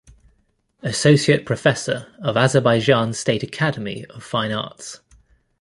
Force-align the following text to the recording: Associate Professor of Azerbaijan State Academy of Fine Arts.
Associate 0.81 1.45
Professor 1.45 2.07
of 2.23 2.35
Azerbaijan 2.35 3.13
State 3.13 3.43
Academy 3.43 4.03
of 4.05 4.23
Fine 4.23 4.51
Arts. 4.51 4.99